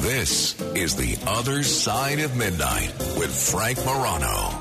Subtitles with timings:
[0.00, 4.59] This is The Other Side of Midnight with Frank Morano.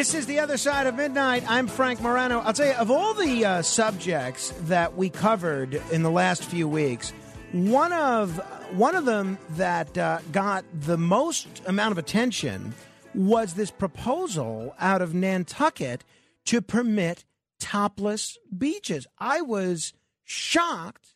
[0.00, 1.44] This is the other side of midnight.
[1.46, 2.38] I'm Frank Morano.
[2.38, 6.66] I'll tell you, of all the uh, subjects that we covered in the last few
[6.66, 7.12] weeks,
[7.52, 8.38] one of
[8.72, 12.72] one of them that uh, got the most amount of attention
[13.14, 16.02] was this proposal out of Nantucket
[16.46, 17.26] to permit
[17.58, 19.06] topless beaches.
[19.18, 19.92] I was
[20.24, 21.12] shocked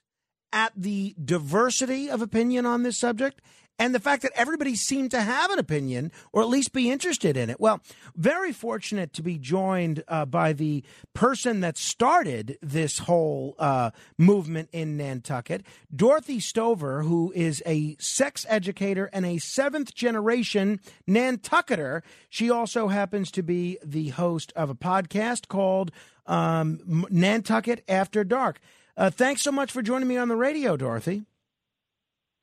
[0.52, 3.40] at the diversity of opinion on this subject
[3.78, 7.36] and the fact that everybody seemed to have an opinion or at least be interested
[7.36, 7.58] in it.
[7.58, 7.80] Well,
[8.14, 14.68] very fortunate to be joined uh, by the person that started this whole uh, movement
[14.72, 15.64] in Nantucket,
[15.94, 22.02] Dorothy Stover, who is a sex educator and a seventh generation Nantucketer.
[22.28, 25.90] She also happens to be the host of a podcast called
[26.26, 28.60] um, Nantucket After Dark.
[28.96, 31.24] Uh, thanks so much for joining me on the radio, Dorothy.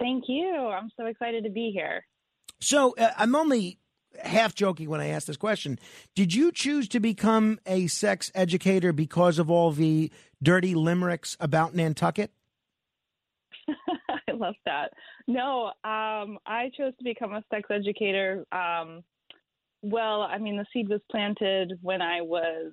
[0.02, 0.56] Thank you.
[0.56, 2.04] I'm so excited to be here.
[2.60, 3.78] So uh, I'm only
[4.24, 5.78] half joking when I ask this question.
[6.16, 10.12] Did you choose to become a sex educator because of all the
[10.42, 12.32] dirty limericks about Nantucket?
[14.10, 14.92] I love that.
[15.28, 18.44] No, um, I chose to become a sex educator.
[18.52, 19.04] Um,
[19.84, 22.72] well, I mean, the seed was planted when I was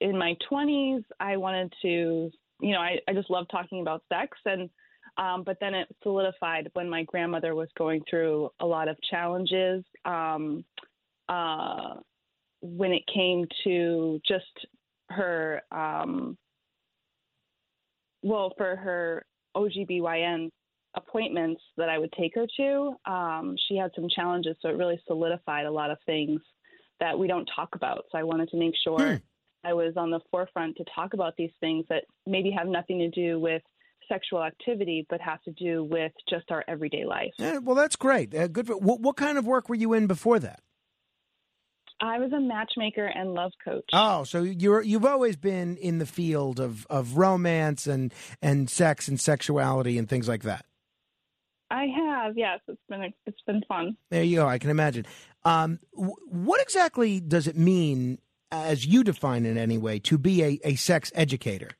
[0.00, 1.04] in my 20s.
[1.20, 2.30] I wanted to,
[2.60, 4.70] you know, I, I just love talking about sex and
[5.16, 9.84] um, but then it solidified when my grandmother was going through a lot of challenges
[10.04, 10.64] um,
[11.28, 11.94] uh,
[12.62, 14.66] when it came to just
[15.10, 16.36] her, um,
[18.22, 20.50] well, for her OB-GYN
[20.94, 24.56] appointments that I would take her to, um, she had some challenges.
[24.60, 26.40] So it really solidified a lot of things
[27.00, 28.04] that we don't talk about.
[28.12, 28.98] So I wanted to make sure.
[28.98, 29.16] Hmm.
[29.64, 33.08] I was on the forefront to talk about these things that maybe have nothing to
[33.08, 33.62] do with
[34.08, 37.32] sexual activity, but have to do with just our everyday life.
[37.38, 38.34] Yeah, well, that's great.
[38.34, 38.66] Uh, good.
[38.66, 40.60] For, what, what kind of work were you in before that?
[42.00, 43.88] I was a matchmaker and love coach.
[43.92, 48.12] Oh, so you're you've always been in the field of, of romance and
[48.42, 50.66] and sex and sexuality and things like that.
[51.70, 52.58] I have, yes.
[52.66, 53.96] It's been it's been fun.
[54.10, 54.48] There you go.
[54.48, 55.06] I can imagine.
[55.44, 58.18] Um, w- what exactly does it mean,
[58.50, 61.70] as you define it anyway, to be a, a sex educator?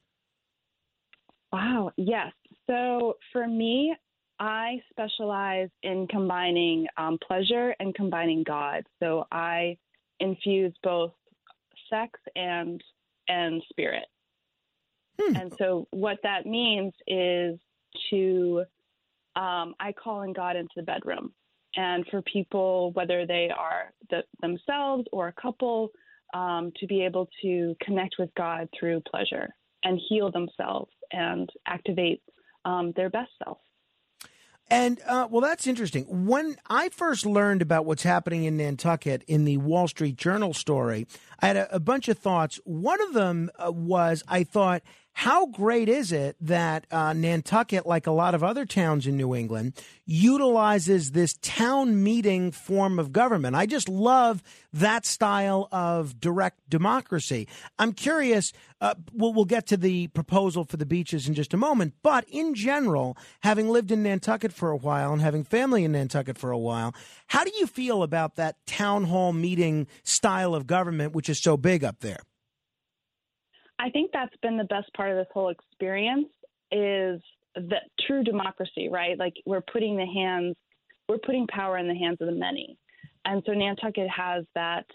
[1.53, 2.33] Wow, yes.
[2.67, 3.95] So for me,
[4.39, 8.85] I specialize in combining um, pleasure and combining God.
[9.01, 9.77] So I
[10.19, 11.13] infuse both
[11.91, 12.83] sex and
[13.29, 14.05] and spirit.
[15.21, 15.37] Hmm.
[15.37, 17.59] And so what that means is
[18.11, 18.65] to
[19.37, 21.33] um, I call in God into the bedroom.
[21.75, 25.91] And for people, whether they are the, themselves or a couple,
[26.35, 32.23] um, to be able to connect with God through pleasure and heal themselves and activate
[32.65, 33.59] um, their best self.
[34.71, 36.27] And uh, well, that's interesting.
[36.27, 41.07] When I first learned about what's happening in Nantucket in the Wall Street Journal story,
[41.41, 42.59] I had a, a bunch of thoughts.
[42.65, 44.83] One of them uh, was I thought,
[45.15, 49.35] how great is it that uh, Nantucket, like a lot of other towns in New
[49.35, 49.75] England,
[50.05, 53.55] utilizes this town meeting form of government?
[53.55, 54.43] I just love
[54.73, 57.47] that style of direct democracy.
[57.79, 61.59] I'm curious, uh, we'll, we'll get to the proposal for the beaches in just a
[61.59, 65.93] moment, but in general, having lived in Nantucket for a while and having family in
[65.93, 66.95] Nantucket for a while,
[67.29, 71.57] how do you feel about that town hall meeting style of government, which is so
[71.57, 72.21] big up there?
[73.83, 76.29] I think that's been the best part of this whole experience
[76.71, 77.21] is
[77.57, 79.19] the true democracy, right?
[79.19, 80.55] Like we're putting the hands,
[81.09, 82.79] we're putting power in the hands of the many,
[83.25, 84.87] and so Nantucket has that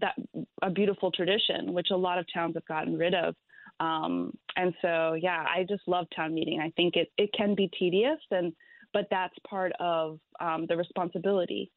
[0.00, 0.14] that
[0.62, 3.34] a beautiful tradition, which a lot of towns have gotten rid of.
[3.80, 6.60] Um, and so, yeah, I just love town meeting.
[6.60, 8.52] I think it, it can be tedious, and
[8.92, 11.70] but that's part of um, the responsibility.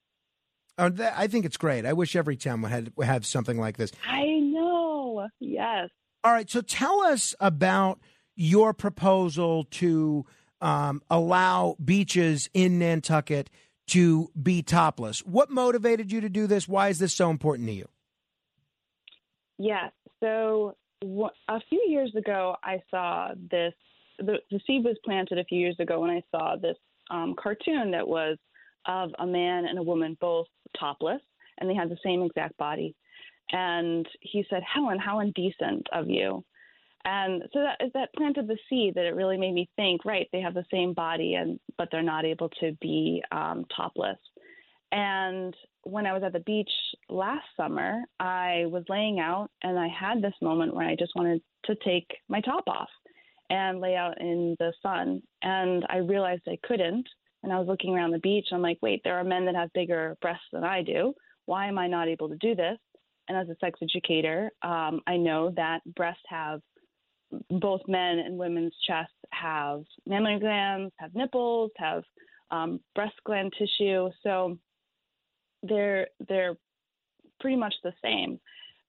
[0.78, 1.86] Oh, that, I think it's great.
[1.86, 3.92] I wish every town would have, would have something like this.
[4.08, 5.28] I know.
[5.40, 5.90] Yes.
[6.24, 6.50] All right.
[6.50, 8.00] So tell us about
[8.36, 10.26] your proposal to
[10.62, 13.50] um, allow beaches in Nantucket
[13.88, 15.20] to be topless.
[15.20, 16.68] What motivated you to do this?
[16.68, 17.88] Why is this so important to you?
[19.58, 19.90] Yeah.
[20.22, 23.74] So a few years ago, I saw this.
[24.20, 26.78] The, the seed was planted a few years ago when I saw this
[27.12, 28.38] um, cartoon that was
[28.86, 30.48] of a man and a woman both
[30.80, 31.22] topless,
[31.58, 32.96] and they had the same exact body.
[33.52, 36.44] And he said, Helen, how indecent of you.
[37.06, 40.06] And so that that planted the seed that it really made me think.
[40.06, 44.18] Right, they have the same body, and but they're not able to be um, topless.
[44.94, 45.54] And
[45.84, 46.70] when I was at the beach
[47.10, 51.42] last summer, I was laying out, and I had this moment where I just wanted
[51.66, 52.90] to take my top off
[53.50, 55.22] and lay out in the sun.
[55.42, 57.08] And I realized I couldn't.
[57.44, 58.48] And I was looking around the beach.
[58.52, 61.14] I'm like, wait, there are men that have bigger breasts than I do.
[61.46, 62.78] Why am I not able to do this?
[63.28, 66.62] And as a sex educator, um, I know that breasts have
[67.50, 72.04] both men and women's chests have mammary glands, have nipples, have
[72.52, 74.10] um, breast gland tissue.
[74.22, 74.58] So
[75.64, 76.56] they're they're
[77.40, 78.40] pretty much the same.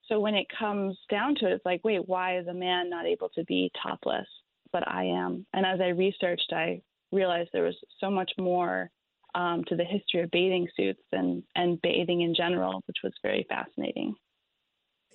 [0.08, 3.06] So when it comes down to it, it's like, wait, why is a man not
[3.06, 4.26] able to be topless,
[4.70, 5.46] but I am?
[5.54, 8.90] And as I researched, I realized there was so much more
[9.34, 13.46] um, to the history of bathing suits and and bathing in general, which was very
[13.48, 14.14] fascinating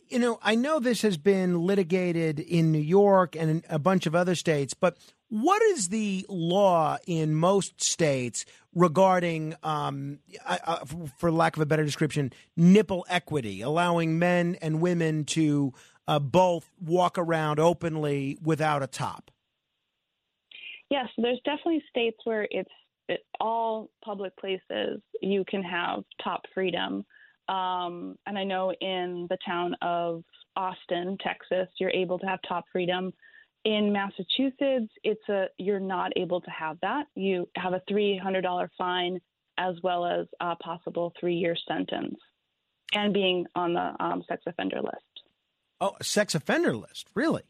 [0.10, 4.16] you know, I know this has been litigated in New York and a bunch of
[4.16, 4.98] other states, but
[5.30, 10.84] what is the law in most states regarding, um, uh,
[11.18, 15.74] for lack of a better description, nipple equity, allowing men and women to
[16.08, 19.30] uh, both walk around openly without a top?
[20.90, 22.72] Yes, there's definitely states where it's
[23.08, 27.06] it, all public places you can have top freedom.
[27.50, 30.24] Um, and I know in the town of
[30.56, 33.12] Austin, Texas, you're able to have top freedom.
[33.66, 37.08] In Massachusetts, it's a you're not able to have that.
[37.16, 39.20] You have a three hundred dollar fine
[39.58, 42.16] as well as a possible three year sentence,
[42.94, 44.96] and being on the um, sex offender list.
[45.82, 47.44] Oh, sex offender list, really?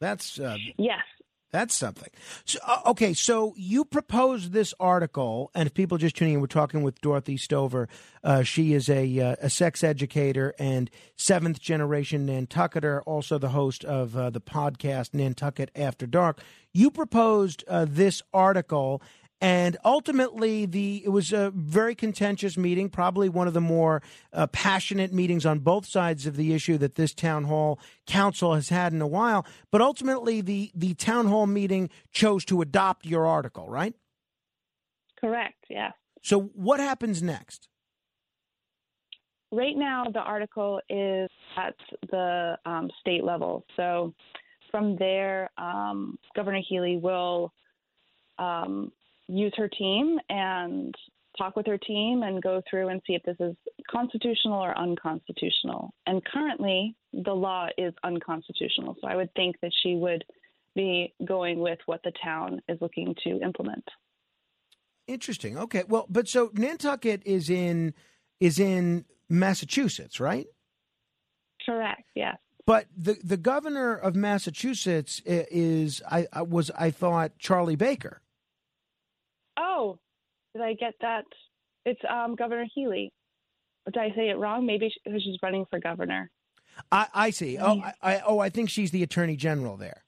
[0.00, 1.02] That's uh, yes.
[1.52, 2.10] That's something.
[2.44, 6.48] So, uh, okay, so you proposed this article, and if people just tuning in, we're
[6.48, 7.88] talking with Dorothy Stover.
[8.24, 13.84] Uh, she is a, uh, a sex educator and seventh generation Nantucketer, also the host
[13.84, 16.40] of uh, the podcast Nantucket After Dark.
[16.72, 19.00] You proposed uh, this article,
[19.40, 24.02] and ultimately, the it was a very contentious meeting, probably one of the more
[24.32, 28.70] uh, passionate meetings on both sides of the issue that this town hall council has
[28.70, 29.44] had in a while.
[29.70, 33.94] But ultimately, the the town hall meeting chose to adopt your article, right?
[35.20, 35.64] Correct.
[35.68, 35.90] Yeah.
[36.22, 37.68] So, what happens next?
[39.52, 41.28] Right now, the article is
[41.58, 41.74] at
[42.10, 43.64] the um, state level.
[43.76, 44.14] So,
[44.70, 47.52] from there, um, Governor Healey will
[48.38, 48.92] um,
[49.28, 50.94] use her team and
[51.36, 53.54] talk with her team and go through and see if this is
[53.90, 55.92] constitutional or unconstitutional.
[56.06, 58.96] And currently, the law is unconstitutional.
[59.00, 60.24] So I would think that she would
[60.74, 63.84] be going with what the town is looking to implement.
[65.06, 65.56] Interesting.
[65.58, 65.84] Okay.
[65.88, 67.94] Well, but so Nantucket is in
[68.40, 70.46] is in Massachusetts, right?
[71.64, 72.02] Correct.
[72.14, 72.36] Yes.
[72.66, 78.20] But the the governor of Massachusetts eh, is I, I was I thought Charlie Baker.
[79.56, 79.98] Oh,
[80.54, 81.24] did I get that?
[81.84, 83.12] It's um, Governor Healey.
[83.86, 84.66] Did I say it wrong?
[84.66, 86.30] Maybe she's running for governor.
[86.90, 87.58] I, I see.
[87.58, 90.04] Oh, I, I, oh, I think she's the attorney general there.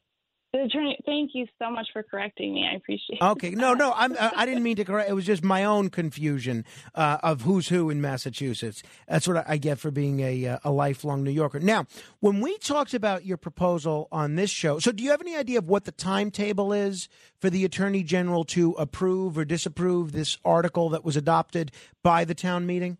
[0.55, 2.67] The attorney, thank you so much for correcting me.
[2.67, 3.19] I appreciate.
[3.21, 3.23] It.
[3.23, 5.11] Okay, no, no, I'm, I didn't mean to correct.
[5.11, 6.65] It was just my own confusion
[6.95, 8.83] uh, of who's who in Massachusetts.
[9.07, 11.61] That's what I get for being a uh, a lifelong New Yorker.
[11.61, 11.85] Now,
[12.21, 15.59] when we talked about your proposal on this show, so do you have any idea
[15.59, 20.89] of what the timetable is for the attorney general to approve or disapprove this article
[20.89, 22.97] that was adopted by the town meeting?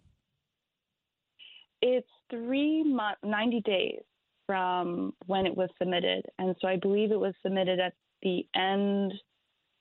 [1.81, 4.03] It's three months, ninety days
[4.49, 6.25] from when it was submitted.
[6.39, 9.13] And so I believe it was submitted at the end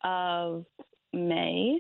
[0.04, 0.66] of
[1.14, 1.80] May.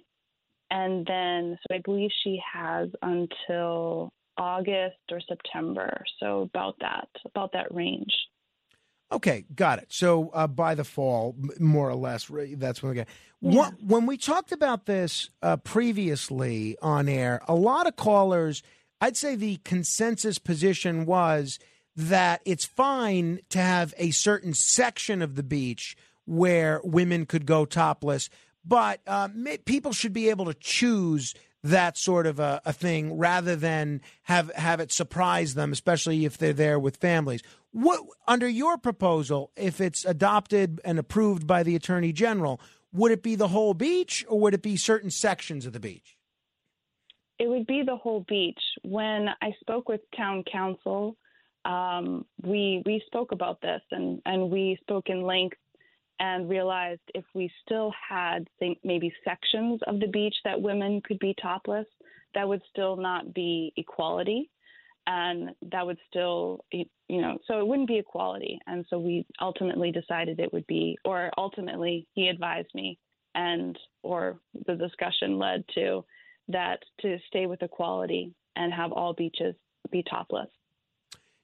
[0.71, 6.03] And then, so I believe she has until August or September.
[6.19, 8.13] So about that, about that range.
[9.11, 9.87] Okay, got it.
[9.89, 13.07] So uh, by the fall, more or less, that's when we get.
[13.41, 13.71] Yeah.
[13.81, 18.63] When we talked about this uh, previously on air, a lot of callers,
[18.99, 21.59] I'd say the consensus position was
[21.97, 27.65] that it's fine to have a certain section of the beach where women could go
[27.65, 28.29] topless,
[28.63, 29.27] but uh,
[29.65, 34.51] people should be able to choose that sort of a, a, thing rather than have
[34.53, 37.41] have it surprise them, especially if they're there with families.
[37.71, 42.61] What under your proposal, if it's adopted and approved by the attorney general,
[42.93, 46.17] would it be the whole beach or would it be certain sections of the beach?
[47.39, 48.61] It would be the whole beach.
[48.83, 51.17] When I spoke with town council,
[51.67, 55.57] um, we we spoke about this and and we spoke in length
[56.19, 61.19] and realized if we still had think maybe sections of the beach that women could
[61.19, 61.85] be topless,
[62.33, 64.49] that would still not be equality.
[65.05, 68.59] And that would still you know so it wouldn't be equality.
[68.65, 72.97] And so we ultimately decided it would be or ultimately he advised me
[73.35, 76.03] and or the discussion led to
[76.47, 79.53] that to stay with equality and have all beaches
[79.91, 80.47] be topless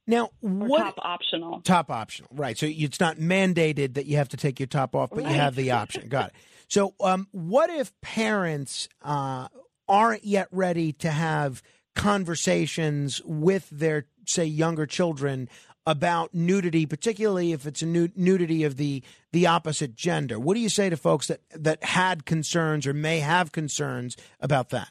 [0.05, 1.61] now, what top optional?
[1.61, 2.57] Top optional, right?
[2.57, 5.31] So it's not mandated that you have to take your top off, but right.
[5.31, 6.09] you have the option.
[6.09, 6.35] Got it.
[6.67, 9.47] So, um, what if parents uh,
[9.87, 11.61] aren't yet ready to have
[11.95, 15.47] conversations with their, say, younger children
[15.85, 20.39] about nudity, particularly if it's a nudity of the the opposite gender?
[20.39, 24.69] What do you say to folks that that had concerns or may have concerns about
[24.69, 24.89] that?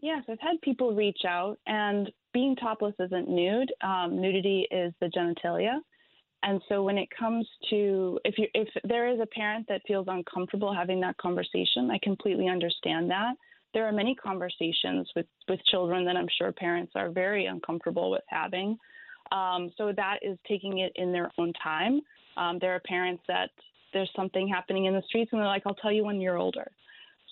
[0.00, 3.72] Yes, I've had people reach out, and being topless isn't nude.
[3.80, 5.78] Um, nudity is the genitalia.
[6.42, 10.06] And so when it comes to if you if there is a parent that feels
[10.08, 13.34] uncomfortable having that conversation, I completely understand that.
[13.72, 18.24] There are many conversations with with children that I'm sure parents are very uncomfortable with
[18.26, 18.76] having.
[19.32, 22.02] Um, so that is taking it in their own time.
[22.36, 23.50] Um, there are parents that
[23.94, 26.70] there's something happening in the streets and they're like, I'll tell you when you're older.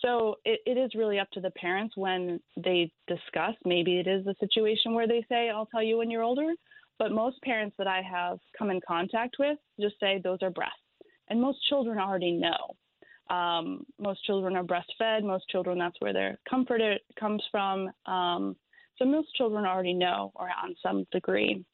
[0.04, 3.54] So it, it is really up to the parents when they discuss.
[3.64, 6.52] Maybe it is a situation where they say, I'll tell you when you're older.
[6.98, 10.76] But most parents that I have come in contact with just say those are breasts.
[11.28, 13.34] And most children already know.
[13.34, 15.22] Um, most children are breastfed.
[15.22, 16.80] Most children, that's where their comfort
[17.18, 17.90] comes from.
[18.06, 18.56] Um,
[18.98, 21.64] so most children already know or on some degree.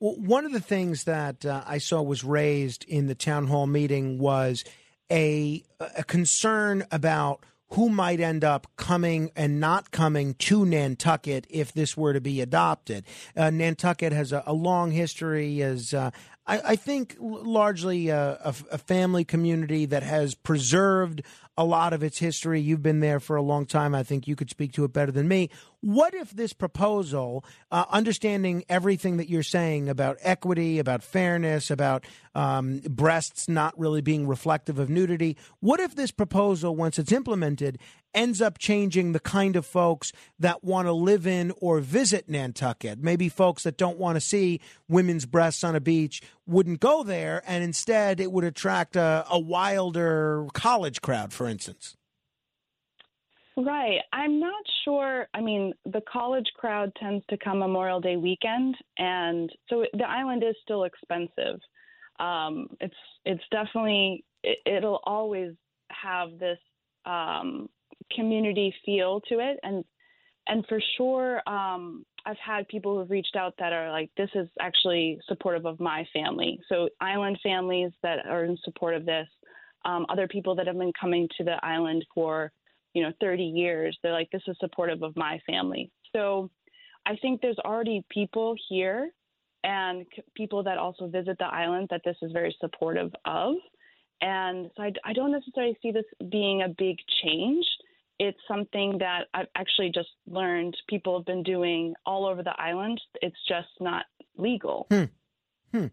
[0.00, 3.66] Well, one of the things that uh, I saw was raised in the town hall
[3.66, 4.64] meeting was
[5.10, 11.72] a a concern about who might end up coming and not coming to Nantucket if
[11.72, 13.04] this were to be adopted.
[13.36, 16.10] Uh, Nantucket has a, a, long history as uh,
[16.46, 21.22] I, I, think largely a, a, a, family community that has preserved
[21.56, 22.60] a lot of its history.
[22.60, 23.94] You've been there for a long time.
[23.94, 25.50] I think you could speak to it better than me.
[25.84, 32.06] What if this proposal, uh, understanding everything that you're saying about equity, about fairness, about
[32.34, 37.78] um, breasts not really being reflective of nudity, what if this proposal, once it's implemented,
[38.14, 42.98] ends up changing the kind of folks that want to live in or visit Nantucket?
[42.98, 47.42] Maybe folks that don't want to see women's breasts on a beach wouldn't go there,
[47.46, 51.94] and instead it would attract a, a wilder college crowd, for instance.
[53.56, 54.00] Right.
[54.12, 55.28] I'm not sure.
[55.32, 60.42] I mean, the college crowd tends to come Memorial Day weekend, and so the island
[60.42, 61.60] is still expensive.
[62.18, 62.94] Um, it's
[63.24, 65.52] it's definitely it, will always
[65.90, 66.58] have this
[67.06, 67.68] um,
[68.16, 69.84] community feel to it, and
[70.48, 74.48] and for sure, um, I've had people who've reached out that are like, this is
[74.60, 76.58] actually supportive of my family.
[76.68, 79.28] So island families that are in support of this,
[79.84, 82.52] um, other people that have been coming to the island for
[82.94, 86.50] you know 30 years they're like this is supportive of my family so
[87.06, 89.10] i think there's already people here
[89.62, 93.54] and c- people that also visit the island that this is very supportive of
[94.20, 97.66] and so I, I don't necessarily see this being a big change
[98.18, 103.00] it's something that I've actually just learned people have been doing all over the island.
[103.20, 104.04] It's just not
[104.36, 104.86] legal.
[104.90, 105.04] Hmm.
[105.72, 105.86] Hmm.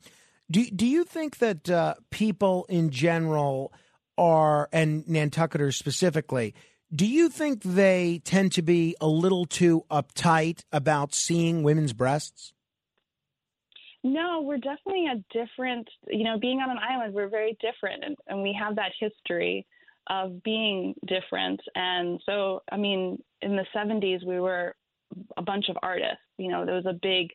[0.49, 3.73] Do, do you think that uh, people in general
[4.17, 6.53] are, and Nantucketers specifically,
[6.93, 12.53] do you think they tend to be a little too uptight about seeing women's breasts?
[14.03, 18.17] No, we're definitely a different, you know, being on an island, we're very different and,
[18.27, 19.65] and we have that history
[20.09, 21.61] of being different.
[21.75, 24.75] And so, I mean, in the 70s, we were
[25.37, 26.17] a bunch of artists.
[26.37, 27.29] You know, there was a big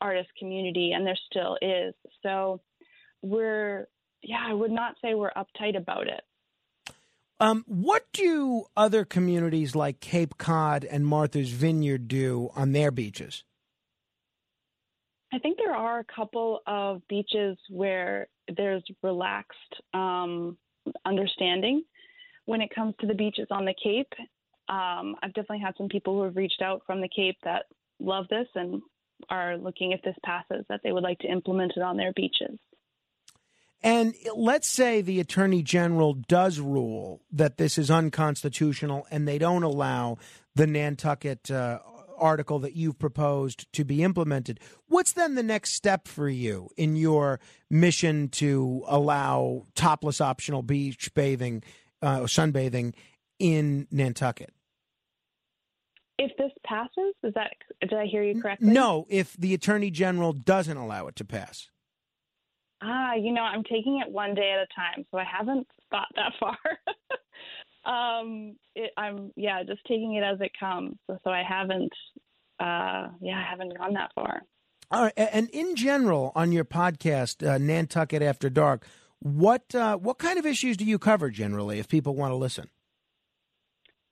[0.00, 1.94] artist community, and there still is.
[2.22, 2.60] So,
[3.22, 3.86] we're,
[4.22, 6.20] yeah, I would not say we're uptight about it.
[7.40, 13.44] Um, what do other communities like Cape Cod and Martha's Vineyard do on their beaches?
[15.32, 20.56] I think there are a couple of beaches where there's relaxed um,
[21.04, 21.84] understanding
[22.46, 24.12] when it comes to the beaches on the Cape.
[24.68, 27.66] Um, I've definitely had some people who have reached out from the Cape that
[28.00, 28.82] love this and
[29.30, 32.58] are looking if this passes that they would like to implement it on their beaches.
[33.82, 39.62] And let's say the attorney general does rule that this is unconstitutional and they don't
[39.62, 40.18] allow
[40.56, 41.78] the Nantucket uh,
[42.18, 44.58] article that you've proposed to be implemented.
[44.88, 47.38] What's then the next step for you in your
[47.70, 51.62] mission to allow topless optional beach bathing,
[52.02, 52.94] uh, sunbathing
[53.38, 54.52] in Nantucket?
[56.18, 58.72] If this passes, is that did I hear you correctly?
[58.72, 61.70] No, if the attorney general doesn't allow it to pass.
[62.82, 66.08] Ah, you know, I'm taking it one day at a time, so I haven't thought
[66.14, 66.56] that far.
[68.20, 70.96] um, it, I'm yeah, just taking it as it comes.
[71.06, 71.92] So, so I haven't,
[72.60, 74.42] uh, yeah, I haven't gone that far.
[74.90, 78.86] All right, and in general, on your podcast, uh, Nantucket After Dark,
[79.20, 81.78] what uh, what kind of issues do you cover generally?
[81.78, 82.70] If people want to listen.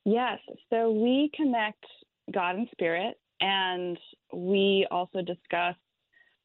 [0.05, 0.39] Yes,
[0.71, 1.85] so we connect
[2.33, 3.99] God and spirit, and
[4.33, 5.77] we also discuss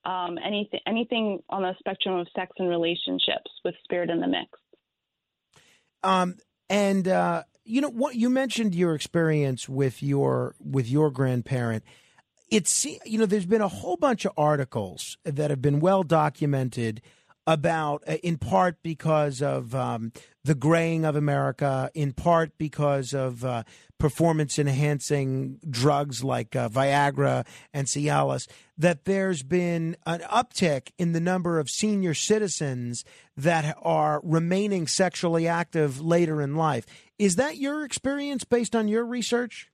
[0.05, 4.50] um, anything anything on the spectrum of sex and relationships with spirit in the mix.
[6.03, 6.38] Um,
[6.70, 11.84] and uh, you know what you mentioned your experience with your with your grandparent.
[12.50, 17.01] It's you know there's been a whole bunch of articles that have been well documented
[17.48, 20.12] about, uh, in part because of um,
[20.44, 23.64] the graying of America, in part because of uh,
[23.98, 31.20] performance enhancing drugs like uh, Viagra and Cialis, that there's been an uptick in the
[31.20, 33.04] number of senior citizens
[33.36, 36.86] that are remaining sexually active later in life.
[37.18, 39.70] Is that your experience based on your research?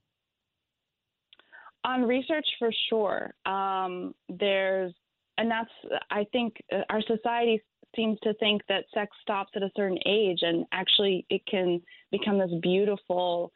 [1.86, 3.34] On research, for sure.
[3.46, 4.94] Um, there's
[5.38, 5.70] and that's
[6.10, 7.62] I think uh, our society
[7.96, 12.38] seems to think that sex stops at a certain age, and actually it can become
[12.40, 13.52] this beautiful,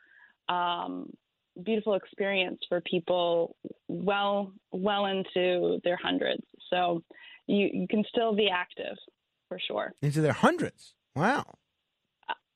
[0.50, 1.10] um,
[1.64, 3.56] beautiful experience for people
[3.88, 6.44] well well into their hundreds.
[6.70, 7.04] So
[7.48, 8.98] you you can still be active
[9.48, 9.94] for sure.
[10.02, 10.94] Into their hundreds.
[11.16, 11.46] Wow.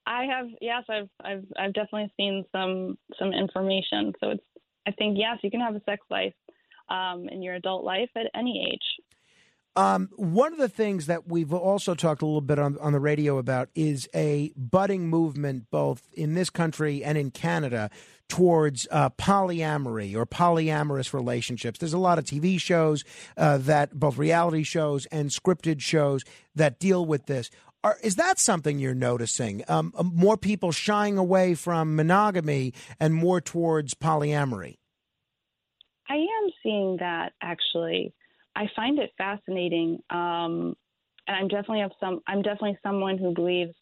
[0.07, 4.13] I have yes, I've I've I've definitely seen some some information.
[4.19, 4.43] So it's
[4.87, 6.33] I think yes, you can have a sex life
[6.89, 9.14] um, in your adult life at any age.
[9.77, 12.99] Um, one of the things that we've also talked a little bit on, on the
[12.99, 17.89] radio about is a budding movement, both in this country and in Canada,
[18.29, 21.79] towards uh, polyamory or polyamorous relationships.
[21.79, 23.03] There's a lot of TV shows
[23.35, 26.23] uh, that, both reality shows and scripted shows,
[26.55, 27.49] that deal with this.
[27.83, 29.63] Are, is that something you're noticing?
[29.67, 34.77] Um, um more people shying away from monogamy and more towards polyamory?
[36.09, 38.13] I am seeing that actually.
[38.55, 40.75] I find it fascinating, um,
[41.27, 42.21] and I'm definitely of some.
[42.27, 43.73] I'm definitely someone who believes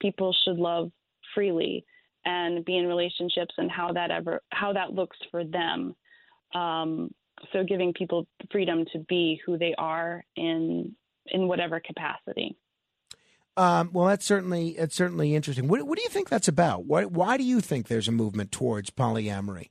[0.00, 0.90] people should love
[1.34, 1.84] freely
[2.24, 5.94] and be in relationships, and how that ever how that looks for them.
[6.54, 7.10] Um,
[7.52, 10.94] so giving people freedom to be who they are in
[11.26, 12.56] in whatever capacity.
[13.56, 15.68] Um, well, that's certainly it's certainly interesting.
[15.68, 16.86] What, what do you think that's about?
[16.86, 19.70] Why, why do you think there's a movement towards polyamory?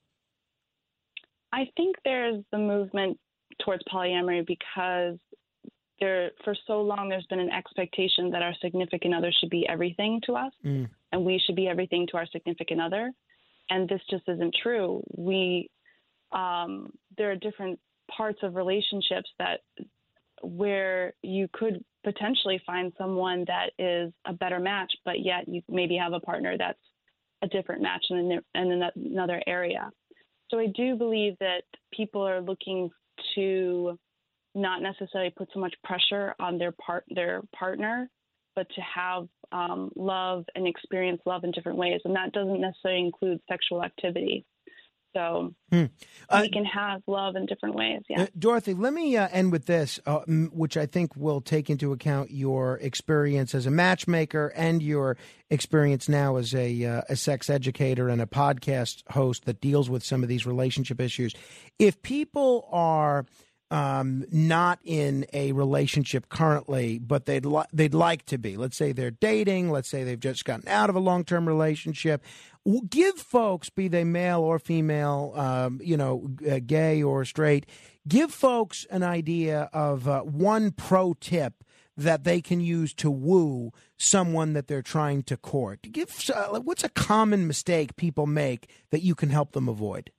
[1.51, 3.19] I think there's the movement
[3.63, 5.17] towards polyamory because
[6.01, 10.19] there for so long there's been an expectation that our significant other should be everything
[10.25, 10.89] to us mm.
[11.11, 13.11] and we should be everything to our significant other.
[13.69, 15.01] And this just isn't true.
[15.15, 15.69] We
[16.33, 19.61] um, there are different parts of relationships that
[20.41, 25.95] where you could potentially find someone that is a better match but yet you maybe
[25.95, 26.79] have a partner that's
[27.43, 29.91] a different match in, in another area.
[30.49, 32.89] So i do believe that people are looking
[33.35, 33.97] to
[34.53, 38.09] not necessarily put so much pressure on their part their partner,
[38.55, 43.01] but to have um, love and experience love in different ways, and that doesn't necessarily
[43.01, 44.45] include sexual activity.
[45.13, 45.85] So hmm.
[46.29, 48.01] uh, we can have love in different ways.
[48.09, 48.73] Yeah, uh, Dorothy.
[48.73, 52.77] Let me uh, end with this, uh, which I think will take into account your
[52.77, 55.17] experience as a matchmaker and your
[55.49, 60.03] experience now as a uh, a sex educator and a podcast host that deals with
[60.03, 61.33] some of these relationship issues.
[61.77, 63.25] If people are
[63.71, 68.57] um, not in a relationship currently, but they'd li- they'd like to be.
[68.57, 69.71] Let's say they're dating.
[69.71, 72.21] Let's say they've just gotten out of a long term relationship.
[72.89, 77.65] Give folks, be they male or female, um, you know, uh, gay or straight,
[78.07, 81.63] give folks an idea of uh, one pro tip
[81.97, 85.91] that they can use to woo someone that they're trying to court.
[85.91, 90.11] Give uh, what's a common mistake people make that you can help them avoid.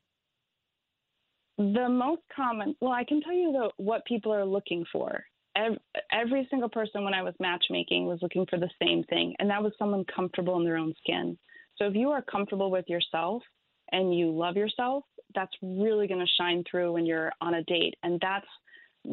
[1.58, 5.24] The most common, well, I can tell you the, what people are looking for.
[5.54, 5.78] Every,
[6.10, 9.62] every single person when I was matchmaking was looking for the same thing, and that
[9.62, 11.36] was someone comfortable in their own skin.
[11.76, 13.42] So if you are comfortable with yourself
[13.90, 15.04] and you love yourself,
[15.34, 17.94] that's really going to shine through when you're on a date.
[18.02, 18.46] And that's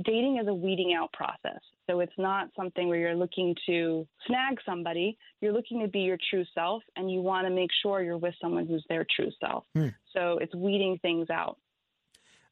[0.06, 1.62] dating is a weeding out process.
[1.89, 5.17] So it's not something where you're looking to snag somebody.
[5.41, 8.36] You're looking to be your true self, and you want to make sure you're with
[8.39, 9.63] someone who's their true self.
[9.74, 9.88] Hmm.
[10.15, 11.58] So it's weeding things out.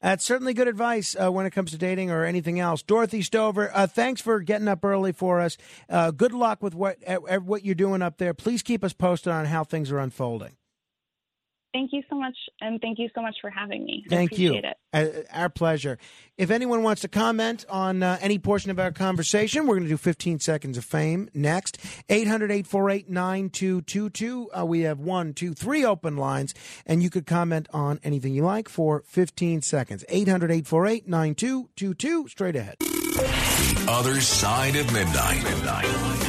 [0.02, 2.84] That's certainly good advice uh, when it comes to dating or anything else.
[2.84, 5.58] Dorothy Stover, uh, thanks for getting up early for us.
[5.90, 6.98] Uh, good luck with what
[7.44, 8.34] what you're doing up there.
[8.34, 10.56] Please keep us posted on how things are unfolding.
[11.78, 14.04] Thank you so much, and thank you so much for having me.
[14.10, 14.64] Thank you.
[14.92, 16.00] Uh, our pleasure.
[16.36, 19.90] If anyone wants to comment on uh, any portion of our conversation, we're going to
[19.90, 21.78] do 15 seconds of fame next.
[22.10, 24.50] 800 848 9222.
[24.58, 26.56] Uh, we have one, two, three open lines,
[26.88, 30.04] and you could comment on anything you like for 15 seconds.
[30.10, 32.28] 800 848 9222.
[32.28, 32.78] Straight ahead.
[32.80, 35.44] The other side of midnight.
[35.44, 36.27] midnight.